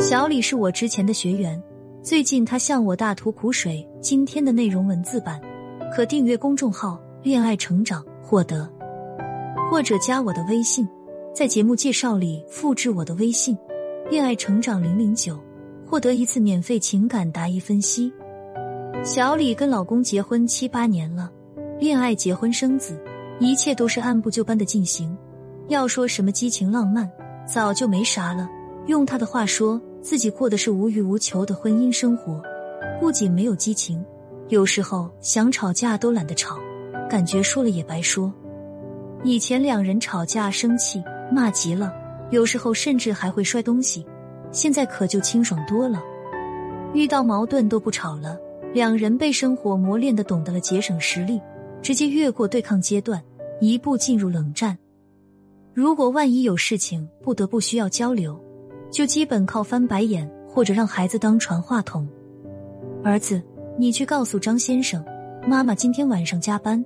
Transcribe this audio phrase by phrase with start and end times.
[0.00, 1.62] 小李是我之前的学员，
[2.02, 3.86] 最近他向我大吐苦水。
[4.00, 5.38] 今天的内容文字版
[5.94, 8.66] 可订阅公众号“恋爱成长”获得，
[9.70, 10.88] 或者加我的微信，
[11.34, 13.56] 在节目介绍里复制我的微信
[14.10, 15.38] “恋爱成长零零九”，
[15.86, 18.10] 获得一次免费情感答疑分析。
[19.04, 21.30] 小李跟老公结婚七八年了，
[21.78, 22.98] 恋爱、结婚、生子，
[23.38, 25.14] 一切都是按部就班的进行。
[25.68, 27.08] 要说什么激情浪漫，
[27.46, 28.48] 早就没啥了。
[28.86, 29.78] 用他的话说。
[30.02, 32.42] 自己过的是无欲无求的婚姻生活，
[32.98, 34.02] 不仅没有激情，
[34.48, 36.58] 有时候想吵架都懒得吵，
[37.08, 38.32] 感觉说了也白说。
[39.22, 41.92] 以前两人吵架生气骂急了，
[42.30, 44.06] 有时候甚至还会摔东西，
[44.50, 46.02] 现在可就清爽多了。
[46.94, 48.38] 遇到矛盾都不吵了，
[48.72, 51.38] 两人被生活磨练的懂得了节省实力，
[51.82, 53.22] 直接越过对抗阶段，
[53.60, 54.76] 一步进入冷战。
[55.74, 58.42] 如果万一有事情不得不需要交流。
[58.90, 62.06] 就基本靠翻白眼或者让孩子当传话筒。
[63.02, 63.42] 儿子，
[63.78, 65.04] 你去告诉张先生，
[65.46, 66.84] 妈妈今天晚上加班。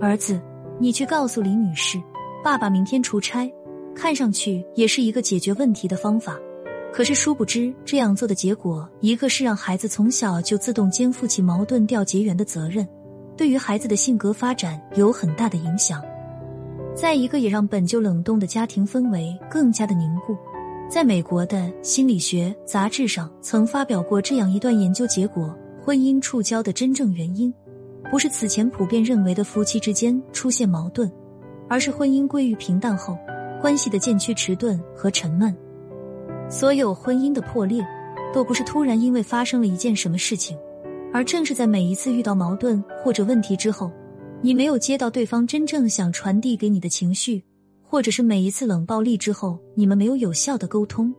[0.00, 0.40] 儿子，
[0.80, 2.00] 你去告诉李女士，
[2.42, 3.50] 爸爸明天出差。
[3.94, 6.38] 看上去也是一个解决问题的方法，
[6.90, 12.88] 可是殊不知这样做的结果，一个是让孩子从小就自动肩负起矛盾调结缘的责任，
[13.36, 16.00] 对于孩子的性格发展有很大的影响；
[16.94, 20.34] 再一个也让本就冷冻的家庭氛围更加的凝固。
[20.92, 27.50] 在美国的心理学杂志上曾发表过这样一段研究结果：婚姻触礁的真正原因，
[28.10, 31.10] 不是此前普遍认为的夫妻之间出现矛盾，
[31.66, 33.16] 而是婚姻归于平淡后，
[33.58, 35.56] 关系的渐趋迟钝和沉闷。
[36.50, 37.82] 所有婚姻的破裂，
[38.34, 40.58] 都不是突然因为发生了一件什么事情，
[41.10, 43.90] 而正是在每一次遇到矛盾或者问题之后，
[44.42, 47.42] 你没有接到对方真正想传递给你的情绪。
[47.92, 51.14] 或者是每一次冷暴力之后，你们没有有效的沟通，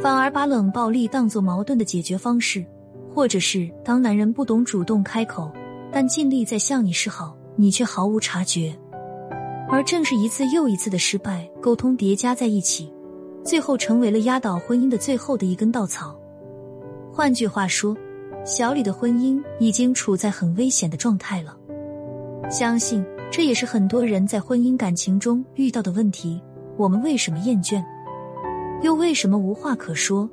[0.00, 2.64] 反而把冷暴力当作矛盾的解决方式，
[3.12, 5.50] 或者是当男人不懂主动开口，
[5.90, 8.72] 但尽力在向你示好，你却毫无察觉。
[9.68, 12.94] 而正是一次又一次的失败沟通叠加在一起，
[13.44, 16.16] 最后成为了压倒婚姻的最后的一根稻草。
[17.12, 17.96] 换句话说，
[18.44, 21.56] 小李的婚姻已经处在很危险的状态了。
[22.48, 23.04] 相信。
[23.32, 26.38] 这也是很多人在婚姻感情中遇到的问题。
[26.76, 27.82] 我们为什么厌倦，
[28.82, 30.28] 又为什么无话可说？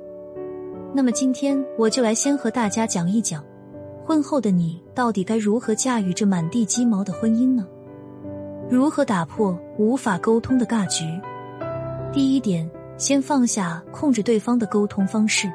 [0.92, 3.42] 那么今天我就来先和大家讲一讲，
[4.04, 7.66] 婚后的你到底该如何驾驭这满地鸡毛的婚姻呢？
[8.68, 11.06] 如何打破无法沟通的尬局？
[12.12, 15.50] 第一点，先放下控制对方的沟通方式。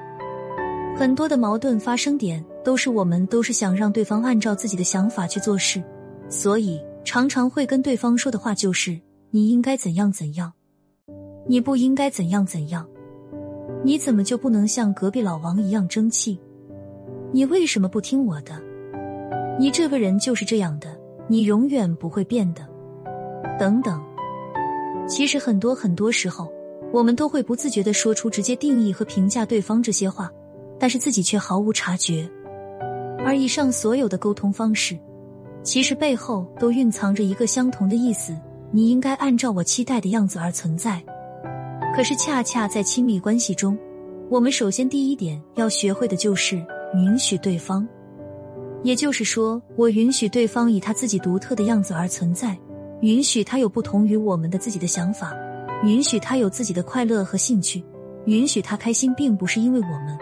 [0.98, 5.84] 很多的矛盾发生点都是我们都是想让对方按照自己的想法去做事，
[6.28, 6.82] 所以。
[7.06, 9.00] 常常会跟对方说的话就是
[9.30, 10.52] ：“你应该怎样怎样，
[11.48, 12.86] 你不应该怎样怎样，
[13.84, 16.40] 你怎么就不能像隔壁老王一样争气？
[17.32, 18.60] 你为什么不听我的？
[19.60, 22.68] 你这个人就是这样的，你永远不会变的。”
[23.60, 24.04] 等等。
[25.08, 26.52] 其实很多很多时候，
[26.92, 30.32] 我们都会不自觉的说出直接定义和评价对方这些话，
[30.80, 32.28] 但是自己却毫无察觉。
[33.24, 34.98] 而以上所有的沟通方式。
[35.66, 38.38] 其实背后都蕴藏着一个相同的意思：
[38.72, 41.04] 你应该按照我期待的样子而存在。
[41.96, 43.76] 可是恰恰在亲密关系中，
[44.30, 47.86] 我们首先第一点要学会的就是允许对方。
[48.84, 52.56] 也就是说，我允许对方以他自己独特的样子而存在，
[53.02, 55.34] 允许他有不同于我们的自己的想法，
[55.84, 57.84] 允许他有自己的快乐和兴趣，
[58.26, 60.16] 允许他开心，并不是因为我们。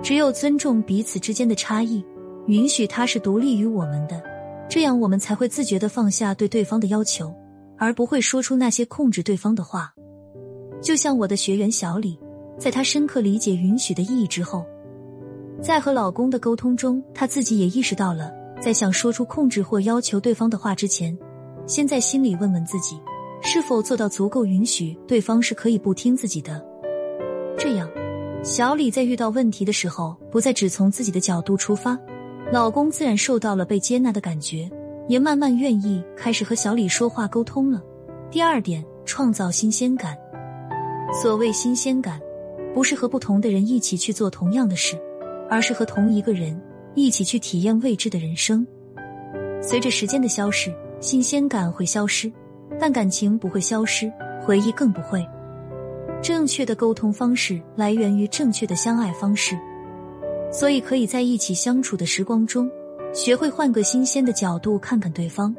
[0.00, 2.04] 只有尊重彼此之间的差异，
[2.46, 4.22] 允许他是独立于我们的。
[4.74, 7.32] 这样，我们才会自觉的放下对对方的要求，
[7.78, 9.94] 而不会说出那些控制对方的话。
[10.82, 12.18] 就像我的学员小李，
[12.58, 14.66] 在他深刻理解允许的意义之后，
[15.62, 21.16] 在和老公的沟通中，他自己也意识到了，在想说出控制或要求对方的话之前，
[21.68, 22.98] 先在心里问问自己，
[23.42, 26.60] 是否做到足够允许对方是可以不听自己的。
[27.56, 27.88] 这样，
[28.42, 31.96] 小李在遇到问题的时候，不再只从自己的角度出发。
[32.54, 34.70] 老公自然受到了被接纳的感觉，
[35.08, 37.82] 也慢慢愿意开始和小李说话沟通了。
[38.30, 40.16] 第二点，创造新鲜感。
[41.20, 42.20] 所谓新鲜感，
[42.72, 44.96] 不是和不同的人一起去做同样的事，
[45.50, 46.56] 而是和同一个人
[46.94, 48.64] 一起去体验未知的人生。
[49.60, 52.32] 随着时间的消逝，新鲜感会消失，
[52.78, 54.08] 但感情不会消失，
[54.40, 55.26] 回忆更不会。
[56.22, 59.58] 正确的沟通方式来源于正确的相爱方式。
[60.54, 62.70] 所以，可以在一起相处的时光中，
[63.12, 65.52] 学会换个新鲜的角度看看对方。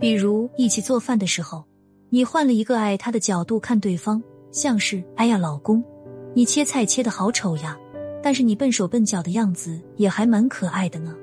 [0.00, 1.62] 比如，一起做饭的时候，
[2.10, 4.20] 你换了一个爱他的角度看对方，
[4.50, 5.80] 像是“哎呀，老公，
[6.34, 7.78] 你切菜切的好丑呀，
[8.20, 11.14] 但是你笨手笨脚的样子也还蛮可爱的呢。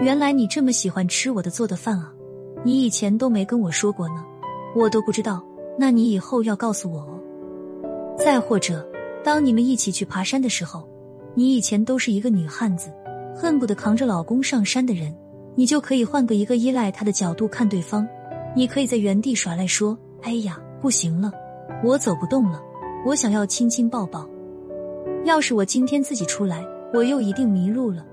[0.00, 2.12] 原来你这么喜欢吃我的做的饭啊，
[2.64, 4.24] 你以前都没跟我说过呢，
[4.76, 5.44] 我都不知道。
[5.76, 7.20] 那你以后要告诉我哦。
[8.16, 8.88] 再或者，
[9.24, 10.88] 当你们一起去爬山的时候，
[11.34, 12.90] 你以前都是一个女汉子，
[13.34, 15.14] 恨不得扛着老公上山的人，
[15.54, 18.06] 你就可以换个一个依赖他的角度看对方。
[18.54, 21.32] 你可以在原地耍赖说：“哎呀，不行了，
[21.84, 22.60] 我走不动了，
[23.06, 24.28] 我想要亲亲抱抱。”
[25.24, 28.04] 要是我今天自己出来，我又一定迷路了，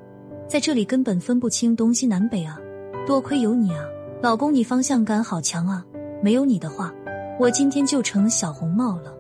[0.48, 2.60] 在这里根本分不清东西南北啊！
[3.06, 3.84] 多亏有你啊，
[4.22, 5.86] 老公，你方向感好强啊！
[6.22, 6.94] 没有你的话，
[7.40, 9.14] 我今天就成小红帽了。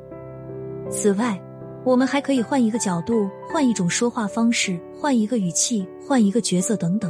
[0.89, 1.41] 此外，
[1.87, 7.09] 我们还可以换一个角度，换一种说话方式，换一个语气，换一个角色，等等，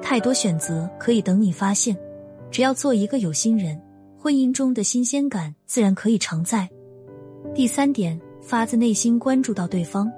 [0.00, 1.98] 太多选择可以等你发现。
[2.48, 3.76] 只要做一个有心人，
[4.16, 6.70] 婚姻中的新鲜感自然可以常在。
[7.52, 10.08] 第三点，发自内心关注到对方，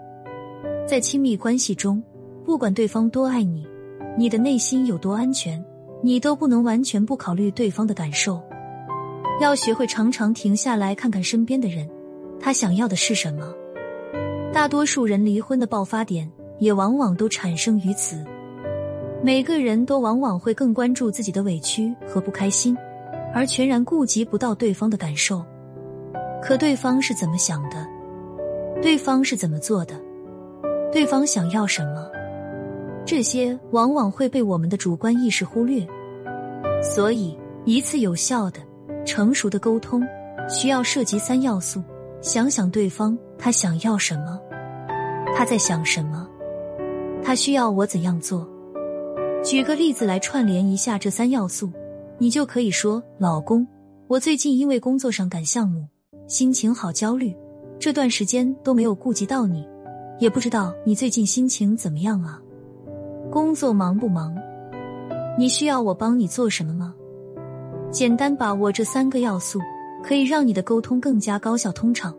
[0.87, 2.03] 在亲密关系中，
[2.45, 3.67] 不管对方多爱你，
[4.19, 5.65] 你的内心有多安全，
[6.03, 8.39] 你都不能完全不考虑对方的感受。
[9.41, 11.89] 要学会常常停下来看看身边的人。
[12.39, 13.51] 他想要的是什么？
[14.55, 16.31] 大多数人离婚的爆发点
[16.61, 18.25] 也往往都产生于此。
[19.21, 22.77] 每个人都往往会更关注自己的委屈和不开心，
[23.35, 25.45] 而全然顾及不到对方的感受。
[26.41, 27.85] 可对方是怎么想的？
[28.81, 30.01] 对方是怎么做的？
[30.93, 32.09] 对方想要什么？
[33.05, 35.85] 这些往往会被我们的主观意识忽略。
[36.81, 38.61] 所以，一次有效的、
[39.05, 40.01] 成熟的沟通，
[40.49, 41.83] 需要涉及三要素。
[42.25, 44.41] 想想对方，他想要什么？
[45.37, 46.27] 他在想什么？
[47.23, 48.49] 他需要我怎样做？
[49.45, 51.71] 举个例子来串联一下这三要素，
[52.17, 53.67] 你就可以说：“老公，
[54.07, 55.87] 我最近因为工作上赶项目，
[56.27, 57.37] 心情好焦虑，
[57.79, 59.69] 这段时间都没有顾及到你，
[60.19, 62.41] 也不知道你最近心情怎么样啊？
[63.31, 64.35] 工作忙不忙？
[65.39, 66.95] 你需要我帮你做什么吗？”
[67.93, 69.61] 简单把握这三个要素。
[70.07, 72.15] 可以让你的沟通更加高效通畅。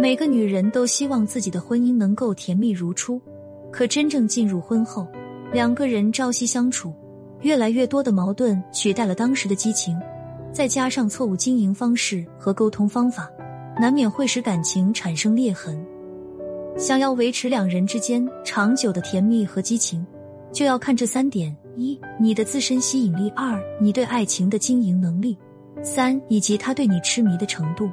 [0.00, 3.20] 每个女人都希望自己的婚姻能够甜蜜如初，
[3.72, 5.06] 可真正进入婚后，
[5.52, 6.92] 两个人朝夕相处，
[7.40, 9.98] 越来越多的矛盾取代了当时的激情，
[10.52, 13.28] 再加上错误经营方式和沟通方法，
[13.80, 15.84] 难免会使感情产生裂痕。
[16.76, 20.04] 想要维持两人之间长久的甜蜜和激情，
[20.52, 25.36] 就要看这三点：一、你的自身吸引力；二、你对爱情的经营能力。
[25.84, 27.90] 三以及他对你痴迷的程度。